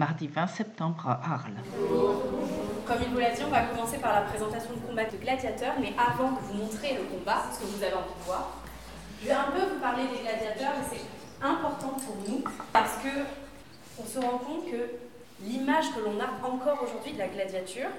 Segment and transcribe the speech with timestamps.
[0.00, 1.60] mardi 20 septembre à Arles.
[2.86, 5.74] Comme il vous l'a dit, on va commencer par la présentation de combat de gladiateurs,
[5.78, 8.62] mais avant de vous montrer le combat, ce que vous avez envie de voir,
[9.20, 12.42] je vais un peu vous parler des gladiateurs, et c'est important pour nous
[12.72, 13.12] parce que
[14.00, 14.88] on se rend compte que
[15.42, 17.90] l'image que l'on a encore aujourd'hui de la gladiature,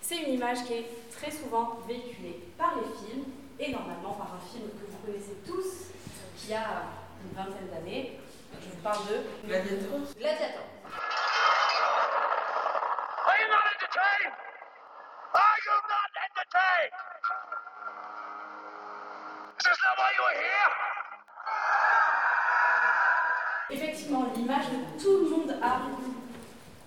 [0.00, 3.24] c'est une image qui est très souvent véhiculée par les films
[3.58, 5.90] et normalement par un film que vous connaissez tous,
[6.36, 6.86] qui a
[7.26, 8.20] une vingtaine d'années.
[8.62, 9.98] Je vous parle de Gladiator.
[10.16, 10.62] Gladiator.
[19.58, 20.70] Is this not why you are here?
[23.70, 25.80] Effectivement, l'image que tout le monde a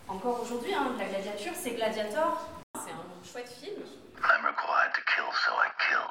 [0.08, 2.40] encore aujourd'hui hein, de la gladiature, c'est Gladiator.
[2.76, 3.84] C'est un chouette film.
[4.24, 6.08] I'm required to kill, so I kill.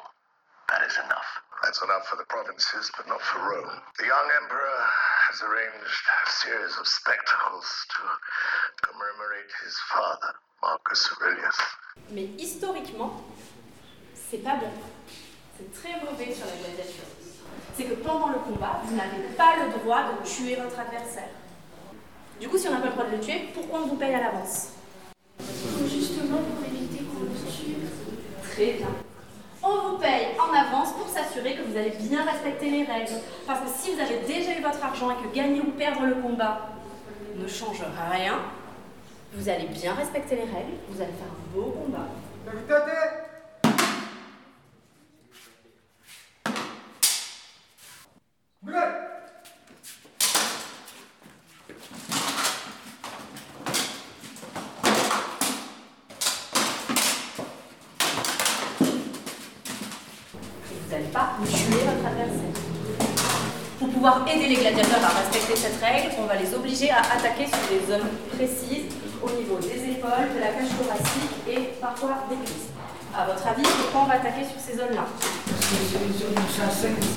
[0.69, 1.25] That is enough.
[1.63, 3.81] That's enough for the provinces, but not for Rome.
[3.97, 4.77] The young emperor
[5.29, 7.65] has arranged a series of spectacles
[7.97, 8.01] to
[8.85, 11.57] commemorate his father, Marcus Aurelius.
[12.11, 13.23] Mais historiquement,
[14.13, 14.71] c'est pas bon.
[15.61, 17.03] C'est très mauvais sur la gladiature.
[17.75, 21.29] C'est que pendant le combat, vous n'avez pas le droit de tuer votre adversaire.
[22.39, 24.15] Du coup, si on n'a pas le droit de le tuer, pourquoi on vous paye
[24.15, 24.69] à l'avance?
[25.87, 27.75] Justement pour éviter qu'on le tue.
[28.49, 28.87] Très bien.
[29.61, 33.21] On vous paye en avance pour s'assurer que vous allez bien respecter les règles.
[33.45, 36.15] Parce que si vous avez déjà eu votre argent et que gagner ou perdre le
[36.15, 36.69] combat
[37.35, 38.39] ne change rien,
[39.33, 42.07] vous allez bien respecter les règles, vous allez faire un beau combat.
[42.47, 42.49] Et
[48.67, 48.71] vous
[60.91, 62.55] n'allez pas tuer votre adversaire?
[63.79, 67.47] Pour pouvoir aider les gladiateurs à respecter cette règle, on va les obliger à attaquer
[67.47, 72.35] sur des zones précises au niveau des épaules, de la cage thoracique et parfois des
[72.35, 72.69] cuisses.
[73.15, 75.05] À votre avis, pourquoi on va attaquer sur ces zones-là?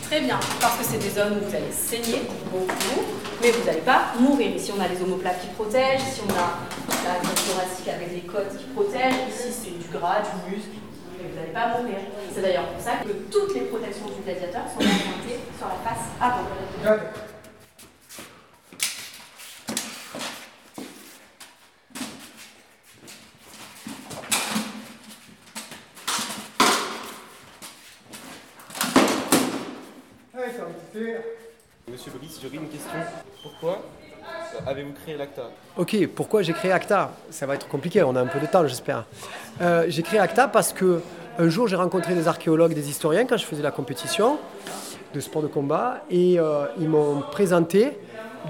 [0.08, 3.00] Très bien, parce que c'est des zones où vous allez saigner beaucoup,
[3.42, 4.54] mais vous n'allez pas mourir.
[4.56, 6.62] Ici, on a les omoplates qui protègent, ici, on a
[7.04, 10.78] la cage thoracique avec les côtes qui protègent, ici, c'est du gras, du muscle,
[11.24, 11.96] mais vous n'allez pas mourir.
[12.32, 16.04] C'est d'ailleurs pour ça que toutes les protections du gladiateur sont orientées sur la face
[16.20, 16.44] avant.
[31.88, 32.90] Monsieur Brice, j'aurais une question.
[33.42, 33.82] Pourquoi
[34.66, 37.12] avez-vous créé l'ACTA Ok, pourquoi j'ai créé ACTA?
[37.30, 39.04] Ça va être compliqué, on a un peu de temps, j'espère.
[39.60, 41.00] Euh, j'ai créé ACTA parce que
[41.38, 44.38] un jour j'ai rencontré des archéologues, des historiens quand je faisais la compétition
[45.12, 47.98] de sport de combat et euh, ils m'ont présenté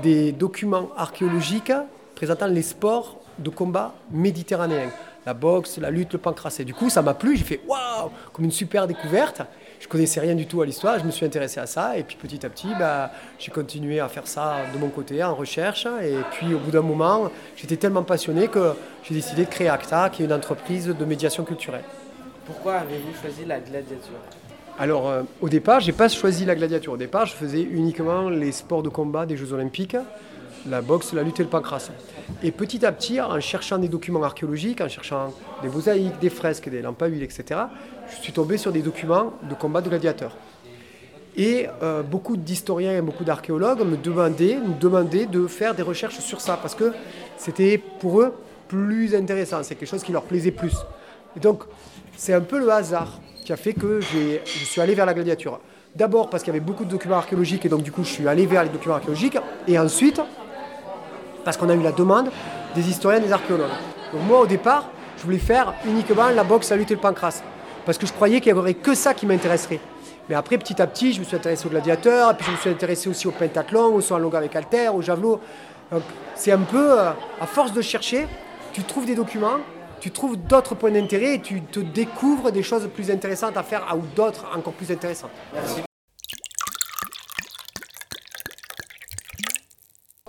[0.03, 1.73] des documents archéologiques
[2.15, 4.91] présentant les sports de combat méditerranéens.
[5.27, 6.61] La boxe, la lutte, le pancrace.
[6.61, 9.41] Du coup, ça m'a plu, j'ai fait waouh, comme une super découverte.
[9.81, 12.17] Je connaissais rien du tout à l'histoire, je me suis intéressé à ça et puis
[12.17, 16.17] petit à petit, bah, j'ai continué à faire ça de mon côté en recherche et
[16.33, 20.23] puis au bout d'un moment, j'étais tellement passionné que j'ai décidé de créer ACTA, qui
[20.23, 21.85] est une entreprise de médiation culturelle.
[22.47, 24.21] Pourquoi avez-vous choisi la gladiature?
[24.79, 26.95] Alors, euh, au départ, j'ai pas choisi la gladiature.
[26.95, 29.97] Au départ, je faisais uniquement les sports de combat des Jeux Olympiques,
[30.69, 31.91] la boxe, la lutte et le pancrace.
[32.43, 35.33] Et petit à petit, en cherchant des documents archéologiques, en cherchant
[35.63, 37.61] des mosaïques, des fresques, des lampes à huile, etc.,
[38.11, 40.37] je suis tombé sur des documents de combat de gladiateurs.
[41.37, 46.21] Et euh, beaucoup d'historiens et beaucoup d'archéologues me demandaient, nous demandaient de faire des recherches
[46.21, 46.93] sur ça, parce que
[47.37, 48.33] c'était pour eux
[48.69, 50.77] plus intéressant, c'est quelque chose qui leur plaisait plus.
[51.37, 51.65] Et donc,
[52.17, 55.61] c'est un peu le hasard qui a fait que je suis allé vers la gladiature.
[55.95, 58.27] D'abord parce qu'il y avait beaucoup de documents archéologiques et donc du coup je suis
[58.27, 59.39] allé vers les documents archéologiques.
[59.69, 60.21] Et ensuite
[61.45, 62.31] parce qu'on a eu la demande
[62.75, 63.69] des historiens des archéologues.
[64.13, 64.89] Donc moi au départ
[65.19, 67.43] je voulais faire uniquement la boxe, la lutte et le pancrace.
[67.87, 69.81] Parce que je croyais qu'il n'y aurait que ça qui m'intéresserait.
[70.29, 72.57] Mais après petit à petit je me suis intéressé aux gladiateurs, et puis je me
[72.57, 75.41] suis intéressé aussi au pentathlon, au saut en longueur avec haltère, au javelot.
[76.35, 77.11] C'est un peu, euh,
[77.41, 78.27] à force de chercher,
[78.73, 79.59] tu trouves des documents,
[80.01, 83.87] tu trouves d'autres points d'intérêt et tu te découvres des choses plus intéressantes à faire
[83.97, 85.31] ou d'autres encore plus intéressantes.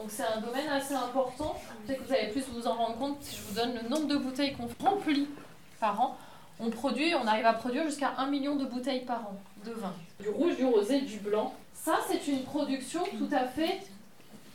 [0.06, 1.60] Donc c'est un domaine assez important.
[1.84, 4.06] Peut-être que vous allez plus vous en rendre compte si je vous donne le nombre
[4.06, 5.28] de bouteilles qu'on remplit
[5.80, 6.16] par an.
[6.60, 9.36] On produit, on arrive à produire jusqu'à 1 million de bouteilles par an
[9.66, 9.96] de vin.
[10.20, 11.56] Du rouge, du rosé, du blanc.
[11.74, 13.80] Ça, c'est une production tout à fait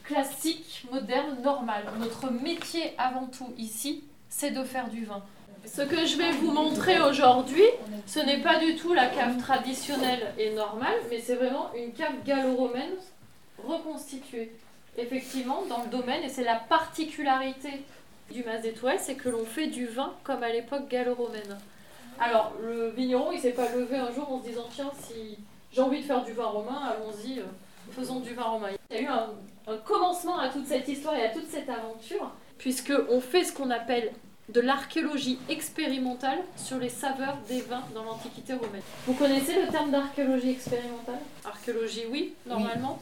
[0.05, 1.82] classique, moderne, normale.
[1.99, 5.25] Notre métier avant tout ici, c'est de faire du vin.
[5.67, 7.67] Ce que je vais vous montrer aujourd'hui,
[8.06, 12.23] ce n'est pas du tout la cave traditionnelle et normale, mais c'est vraiment une cave
[12.25, 12.94] gallo-romaine
[13.67, 14.53] reconstituée.
[15.00, 17.70] Effectivement, dans le domaine, et c'est la particularité
[18.31, 21.58] du Mas d'Étoile, c'est que l'on fait du vin comme à l'époque gallo-romaine.
[22.19, 25.38] Alors, le vigneron, il s'est pas levé un jour en se disant tiens, si
[25.73, 27.44] j'ai envie de faire du vin romain, allons-y, euh,
[27.93, 28.69] faisons du vin romain.
[28.91, 29.31] Il y a eu un,
[29.67, 33.53] un commencement à toute cette histoire et à toute cette aventure, puisque on fait ce
[33.53, 34.12] qu'on appelle
[34.52, 38.82] de l'archéologie expérimentale sur les saveurs des vins dans l'Antiquité romaine.
[39.06, 41.20] Vous connaissez le terme d'archéologie expérimentale?
[41.44, 43.00] Archéologie, oui, normalement.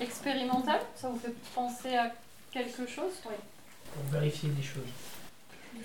[0.00, 2.12] Expérimentale, ça vous fait penser à
[2.50, 3.12] quelque chose?
[3.26, 3.34] Oui.
[3.92, 4.82] Pour vérifier des choses.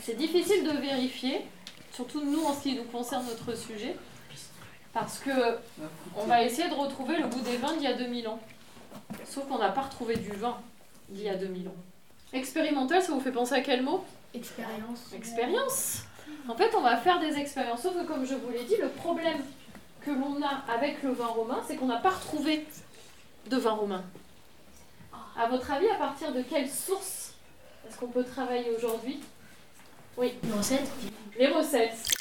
[0.01, 1.41] C'est difficile de vérifier,
[1.93, 3.95] surtout nous en ce qui nous concerne notre sujet,
[4.93, 5.57] parce que
[6.15, 8.39] on va essayer de retrouver le goût des vins d'il y a 2000 ans.
[9.25, 10.57] Sauf qu'on n'a pas retrouvé du vin
[11.09, 11.75] d'il y a 2000 ans.
[12.33, 14.03] Expérimental, ça vous fait penser à quel mot?
[14.33, 15.13] Expérience.
[15.13, 16.03] Expérience.
[16.47, 17.81] En fait, on va faire des expériences.
[17.81, 19.39] Sauf que, comme je vous l'ai dit, le problème
[20.01, 22.65] que l'on a avec le vin romain, c'est qu'on n'a pas retrouvé
[23.47, 24.03] de vin romain.
[25.37, 27.33] À votre avis, à partir de quelle source
[27.87, 29.21] est-ce qu'on peut travailler aujourd'hui?
[30.17, 30.33] Oui.
[30.43, 30.89] Une recette
[31.37, 32.11] Les recettes.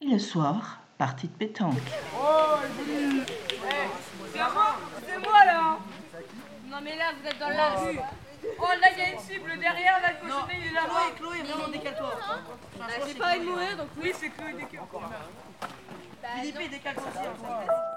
[0.00, 1.76] Et le soir, partie de pétanque.
[5.06, 5.78] C'est moi là
[6.68, 7.98] Non mais là vous êtes dans la rue
[8.62, 11.10] Oh là il y a une cible derrière, là le cochonnet il est là-bas.
[11.16, 12.12] Chloé, vraiment décale-toi.
[12.78, 14.80] Bah, J'ai pas envie de mourir donc oui c'est Chloé décale
[16.42, 17.89] Philippe, décale-toi aussi.